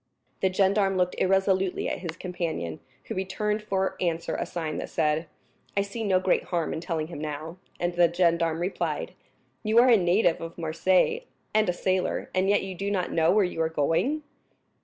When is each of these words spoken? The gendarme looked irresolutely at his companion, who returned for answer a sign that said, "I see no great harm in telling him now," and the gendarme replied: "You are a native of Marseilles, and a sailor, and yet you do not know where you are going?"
The 0.39 0.51
gendarme 0.51 0.97
looked 0.97 1.13
irresolutely 1.19 1.87
at 1.87 1.99
his 1.99 2.17
companion, 2.17 2.79
who 3.03 3.13
returned 3.13 3.61
for 3.61 3.95
answer 4.01 4.33
a 4.35 4.47
sign 4.47 4.79
that 4.79 4.89
said, 4.89 5.27
"I 5.77 5.83
see 5.83 6.03
no 6.03 6.19
great 6.19 6.45
harm 6.45 6.73
in 6.73 6.81
telling 6.81 7.05
him 7.05 7.19
now," 7.21 7.59
and 7.79 7.93
the 7.93 8.11
gendarme 8.11 8.61
replied: 8.61 9.13
"You 9.61 9.77
are 9.77 9.89
a 9.89 9.97
native 9.97 10.41
of 10.41 10.57
Marseilles, 10.57 11.25
and 11.53 11.69
a 11.69 11.73
sailor, 11.73 12.31
and 12.33 12.49
yet 12.49 12.63
you 12.63 12.73
do 12.73 12.89
not 12.89 13.11
know 13.11 13.31
where 13.31 13.45
you 13.45 13.61
are 13.61 13.69
going?" 13.69 14.23